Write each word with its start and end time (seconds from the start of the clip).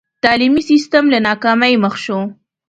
تعلیمي 0.23 0.61
سسټم 0.69 1.03
له 1.13 1.19
ناکامۍ 1.27 1.73
مخ 1.83 1.93
شو. 2.03 2.19